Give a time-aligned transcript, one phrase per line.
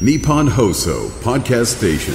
[0.00, 2.14] Nippon Hoso Podcast Station.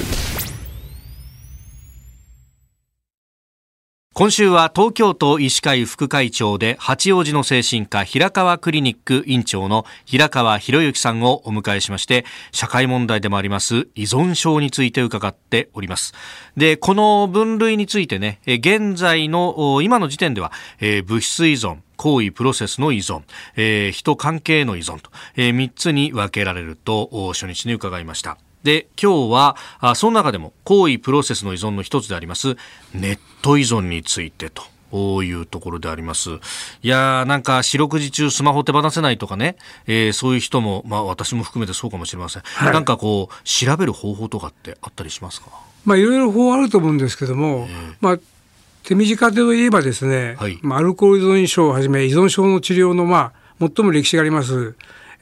[4.14, 16.14] 今週は東京都医師会副会長で八王子の精神科平川クリニック院長の平川博之さんをお迎えしまして社会問題でもあります依存症について伺っております
[16.58, 20.52] でこの分類についてね現在の今の時点では、
[20.82, 23.24] えー物質依存行為プロセスの依存、
[23.58, 28.38] えー人関係の依存と、え3つに分けられるとお初日に伺いました。
[28.64, 32.56] で今日はあその中でも行為プロセスの依存の一つであります
[32.94, 34.64] ネット依存についてと。
[34.92, 36.32] こういうところであります。
[36.82, 39.56] いやーなんか四六時中スマホ手放せないとかね、
[39.86, 42.42] えーそういう人も、まあ私も含めてそうかもしれません。
[42.44, 42.74] はい。
[42.74, 45.50] なんかこう、調べる方法とかってあったりしますか？
[45.86, 47.68] まあいろいろ法あると思うんですけども、
[48.02, 48.20] まあ
[48.84, 54.76] 手短で言えばですね、はいまあアルコール依存症をはじめ依存症の治療のまあ最も歴史があります、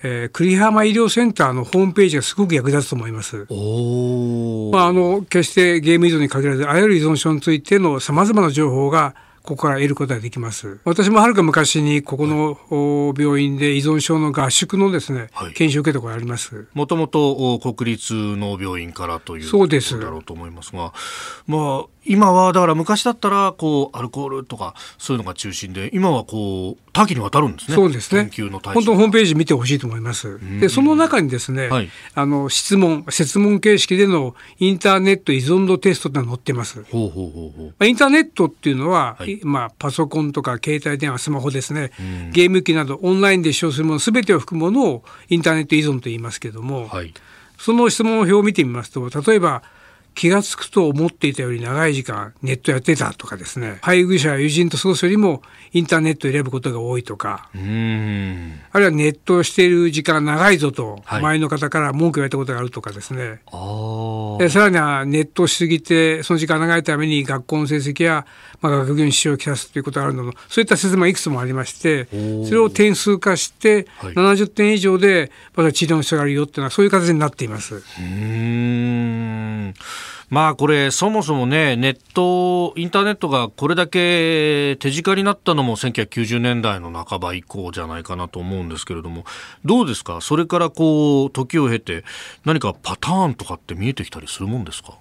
[0.03, 3.47] えー栗浜医療センターのホームページがすごく役立つと思います。
[3.49, 9.16] おまあ、あの決してゲーム依存に限らずあらゆる依存症についてのさまざまな情報が
[9.48, 10.81] ここから得ることができます。
[10.84, 15.53] 私もはるか昔にここのお病院で依存症の合宿のですね、はい。
[15.53, 16.67] 研修を受けたことがあります。
[16.73, 20.92] もともと国立の病院からというそうですだろうと思いますが、
[21.48, 27.75] まあ、今はだから昔だったらこうアルコールとかそういうのが中心で今はこう多岐にわたるんですね。
[27.75, 28.30] そうですね。
[28.30, 30.40] 研究の対象本当ホームページ見てほしいと思います。
[30.59, 31.90] でその中にですね、はい。
[32.16, 36.84] あの質問設問形式でのインターネット依存度テストってのが載ってます。
[36.84, 37.68] ほうほうほうほう。
[37.68, 41.91] まあインターネットっていうのは、はいまあ、パソコンとか携帯電話、スマホですね、
[42.31, 47.13] ゲーム機などオンラインで使用するものすべてを含むものをインターネット依存と言いますけども、はい。
[47.57, 49.63] その質問表を見てみますと例えば
[50.17, 53.77] 気が付くと思っていたより長い時間ネットやってたとかですね。
[53.83, 57.49] 配偶者や友人と過ごすよりもインターネットを選ぶことが多いとか。
[57.53, 61.19] あるいはネットをしている時間が長いぞとはい。
[61.19, 64.39] 周りの方から文句言われたことがあるとかですね、あー。
[64.39, 68.25] でさらにはネットをしすぎてその時間が長いために学校の成績や、
[68.59, 72.07] まあ、学業に支障をきたすということがあるなどそういった説明がいくつもありまして
[72.45, 74.13] それを点数化してはい。
[74.13, 77.75] 70点以上でまた治療の必要があるよっていうのはそういう形になっています。
[77.75, 79.37] うーん
[80.29, 89.23] まあこれそもそもねネットインターネットがこれだけ手近になったのも1990年代の半ば以降じゃないかなと思うんですけれども
[89.63, 90.19] どうですか？
[90.19, 92.03] それからこう時を経て
[92.43, 94.97] 何かパターンとかって見えてきたりするもんですか？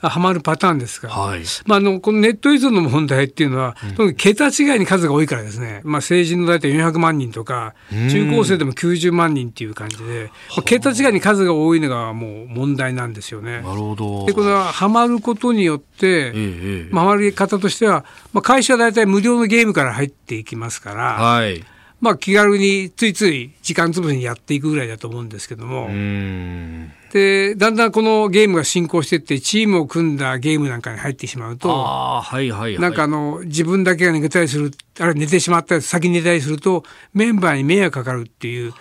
[0.00, 1.42] はまるパターンですが、はい。
[1.66, 13.62] まあ、あのこのネット依存の問題っていうのは、とにかく桁違いに数が多いからですね、まあ、成人の大体400万人とか中高生でも90万人っていう感じで、まあ、桁違いに数が多いのがもう問題なんですよね。
[13.62, 14.26] なるほど。
[14.26, 16.88] でこれはハマることによって、ええええ。
[16.90, 21.64] まあ、ハマり方としては、まあ、会社は大体無料のゲームから入っていきますから、はい。
[22.00, 32.78] まあ、気軽についつい時間つぶしにやっていくぐらいだと思うんですけども、うーんでだんだんこのゲームが進行していってチームを組んだゲームなんかに入ってしまうとああはいはいはい。
[32.78, 38.74] なんかあの自分だけが寝たりするあるいは寝てしまったり先に寝たりするとメンバーに迷惑かかるっていう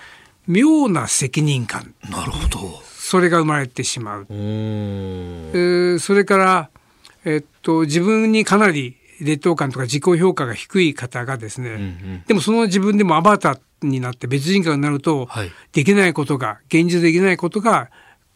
[0.48, 1.94] 妙な責任感。
[2.10, 2.82] なるほど。
[2.84, 4.22] それが生まれてしまう。
[4.24, 6.70] うえーそれから、
[7.26, 12.24] えっと、自分にかなり劣等感とか自己評価が低い方がですね、ん。
[12.28, 15.52] でもその自分でもアバターになって別人格になると、はい。
[15.72, 17.90] できないことが現実できないことが、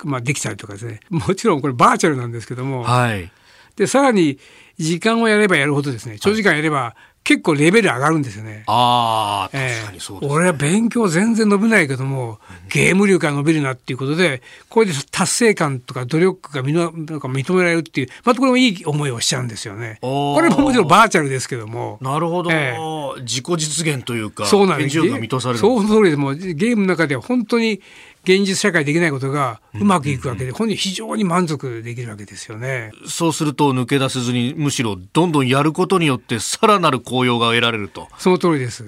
[0.08, 1.00] まあ、できたりとかですね。
[1.10, 3.32] もちろんこれバーチャルなんですけども、はい。
[3.76, 4.38] でさらに
[4.78, 6.18] 時間をやればやるほどですね。
[6.20, 8.64] 長時間やれば結構レベル上がるんですよね。
[8.66, 9.76] ああええ。
[9.76, 20.00] 確かにそうです、俺は勉強全然伸びないけども、ゲーム力が伸びるなっていうことでこれで達成感とか努力がみのなんか認められるっていうまたこれもいい思いをしちゃうんですよね。
[20.02, 22.00] これももちろんバーチャルですけども。
[22.02, 22.76] なるほど、え
[23.22, 24.98] 自己実現というかそうなんです。
[24.98, 25.60] 現実力が満たされる。
[25.60, 26.18] そうその通りです。
[26.18, 27.82] もうゲームの中では本当に
[28.24, 32.92] 現実社会できないことがうまくいくわけで、本人非常に満足できるわけですよね。
[33.08, 38.86] そうすると抜け出せずにむしろどんどんやることによってさらなる効用が得られるとその通りです。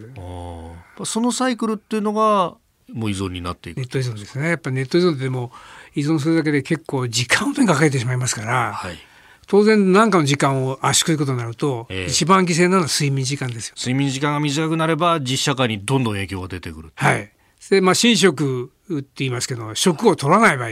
[1.05, 2.55] そのサイクルっていうのが
[2.93, 4.49] もう依存になっていくネット依存ですね。
[4.49, 5.51] やっぱネット依存でも
[5.95, 8.97] 依存するだけで結構時間をかけてしまいますから、はい
[9.45, 13.75] 当然何かの時間を圧縮することになると、ええ一番犠牲なのは睡眠時間ですよ。
[13.77, 17.29] 睡眠時間が短くなれば実社会にどんどん影響が出てくるはい。
[17.69, 20.69] で、まあ、寝食って言いますけど、食を取らない場合、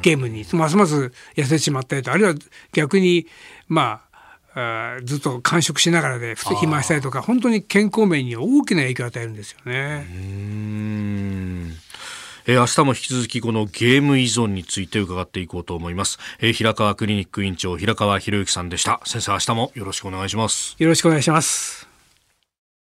[0.00, 2.34] ゲームにますます痩せてしまったりと、あるいは
[2.72, 3.26] 逆に、
[3.66, 4.02] ま
[4.54, 10.06] あ、ずっと完食しながらで、肥満したりとか、本当に健康面に大きな影響を与えるんですよね。
[12.50, 19.02] えー明日も引き続きこのゲーム依存について伺っていこうと思います、えー平川クリニック院長平川博之さんでした。
[19.04, 20.74] 先生明日もよろしくお願いします。
[20.78, 21.87] よろしくお願いします。